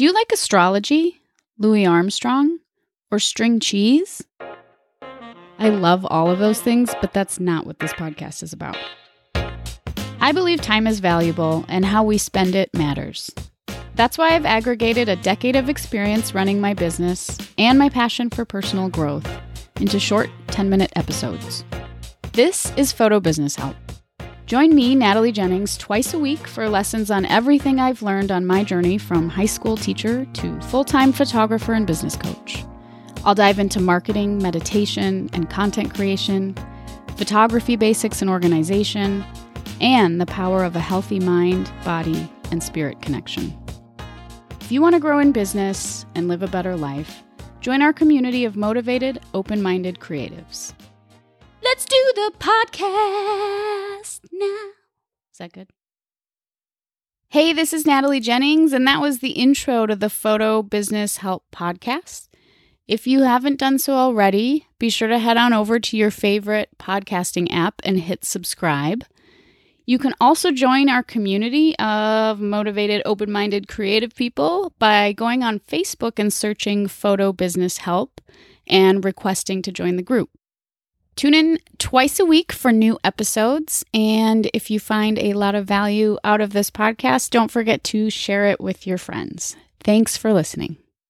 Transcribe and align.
Do 0.00 0.04
you 0.04 0.14
like 0.14 0.32
astrology, 0.32 1.20
Louis 1.58 1.84
Armstrong, 1.84 2.60
or 3.10 3.18
string 3.18 3.60
cheese? 3.60 4.24
I 5.58 5.68
love 5.68 6.06
all 6.08 6.30
of 6.30 6.38
those 6.38 6.58
things, 6.58 6.94
but 7.02 7.12
that's 7.12 7.38
not 7.38 7.66
what 7.66 7.80
this 7.80 7.92
podcast 7.92 8.42
is 8.42 8.54
about. 8.54 8.78
I 10.18 10.32
believe 10.32 10.62
time 10.62 10.86
is 10.86 11.00
valuable 11.00 11.66
and 11.68 11.84
how 11.84 12.02
we 12.02 12.16
spend 12.16 12.54
it 12.54 12.72
matters. 12.72 13.30
That's 13.94 14.16
why 14.16 14.30
I've 14.30 14.46
aggregated 14.46 15.10
a 15.10 15.16
decade 15.16 15.54
of 15.54 15.68
experience 15.68 16.34
running 16.34 16.62
my 16.62 16.72
business 16.72 17.36
and 17.58 17.78
my 17.78 17.90
passion 17.90 18.30
for 18.30 18.46
personal 18.46 18.88
growth 18.88 19.28
into 19.82 20.00
short 20.00 20.30
10 20.46 20.70
minute 20.70 20.92
episodes. 20.96 21.62
This 22.32 22.72
is 22.78 22.90
Photo 22.90 23.20
Business 23.20 23.54
Help. 23.54 23.76
Join 24.50 24.74
me, 24.74 24.96
Natalie 24.96 25.30
Jennings, 25.30 25.78
twice 25.78 26.12
a 26.12 26.18
week 26.18 26.44
for 26.44 26.68
lessons 26.68 27.08
on 27.08 27.24
everything 27.24 27.78
I've 27.78 28.02
learned 28.02 28.32
on 28.32 28.44
my 28.44 28.64
journey 28.64 28.98
from 28.98 29.28
high 29.28 29.46
school 29.46 29.76
teacher 29.76 30.24
to 30.24 30.60
full 30.62 30.82
time 30.82 31.12
photographer 31.12 31.72
and 31.72 31.86
business 31.86 32.16
coach. 32.16 32.64
I'll 33.24 33.36
dive 33.36 33.60
into 33.60 33.78
marketing, 33.78 34.42
meditation, 34.42 35.30
and 35.32 35.48
content 35.48 35.94
creation, 35.94 36.56
photography 37.16 37.76
basics 37.76 38.22
and 38.22 38.28
organization, 38.28 39.24
and 39.80 40.20
the 40.20 40.26
power 40.26 40.64
of 40.64 40.74
a 40.74 40.80
healthy 40.80 41.20
mind, 41.20 41.70
body, 41.84 42.28
and 42.50 42.60
spirit 42.60 43.00
connection. 43.02 43.56
If 44.60 44.72
you 44.72 44.82
want 44.82 44.96
to 44.96 45.00
grow 45.00 45.20
in 45.20 45.30
business 45.30 46.06
and 46.16 46.26
live 46.26 46.42
a 46.42 46.48
better 46.48 46.76
life, 46.76 47.22
join 47.60 47.82
our 47.82 47.92
community 47.92 48.44
of 48.44 48.56
motivated, 48.56 49.20
open 49.32 49.62
minded 49.62 50.00
creatives. 50.00 50.72
Let's 51.62 51.84
do 51.84 52.12
the 52.16 52.32
podcast 52.40 53.99
now. 54.32 54.70
Is 55.32 55.38
that 55.38 55.52
good? 55.52 55.68
Hey, 57.28 57.52
this 57.52 57.72
is 57.72 57.86
Natalie 57.86 58.20
Jennings, 58.20 58.72
and 58.72 58.86
that 58.86 59.00
was 59.00 59.20
the 59.20 59.30
intro 59.30 59.86
to 59.86 59.94
the 59.94 60.10
Photo 60.10 60.62
Business 60.62 61.18
Help 61.18 61.44
podcast. 61.52 62.28
If 62.88 63.06
you 63.06 63.22
haven't 63.22 63.60
done 63.60 63.78
so 63.78 63.94
already, 63.94 64.66
be 64.80 64.90
sure 64.90 65.06
to 65.06 65.20
head 65.20 65.36
on 65.36 65.52
over 65.52 65.78
to 65.78 65.96
your 65.96 66.10
favorite 66.10 66.70
podcasting 66.76 67.46
app 67.52 67.80
and 67.84 68.00
hit 68.00 68.24
subscribe. 68.24 69.04
You 69.86 69.98
can 69.98 70.14
also 70.20 70.50
join 70.50 70.88
our 70.88 71.04
community 71.04 71.78
of 71.78 72.40
motivated, 72.40 73.02
open 73.04 73.30
minded, 73.30 73.68
creative 73.68 74.14
people 74.14 74.72
by 74.80 75.12
going 75.12 75.44
on 75.44 75.60
Facebook 75.60 76.18
and 76.18 76.32
searching 76.32 76.88
Photo 76.88 77.32
Business 77.32 77.78
Help 77.78 78.20
and 78.66 79.04
requesting 79.04 79.62
to 79.62 79.70
join 79.70 79.94
the 79.94 80.02
group. 80.02 80.30
Tune 81.16 81.34
in 81.34 81.58
twice 81.78 82.18
a 82.18 82.24
week 82.24 82.52
for 82.52 82.72
new 82.72 82.98
episodes. 83.04 83.84
And 83.92 84.50
if 84.54 84.70
you 84.70 84.80
find 84.80 85.18
a 85.18 85.34
lot 85.34 85.54
of 85.54 85.66
value 85.66 86.18
out 86.24 86.40
of 86.40 86.52
this 86.52 86.70
podcast, 86.70 87.30
don't 87.30 87.50
forget 87.50 87.84
to 87.84 88.10
share 88.10 88.46
it 88.46 88.60
with 88.60 88.86
your 88.86 88.98
friends. 88.98 89.56
Thanks 89.82 90.16
for 90.16 90.32
listening. 90.32 90.76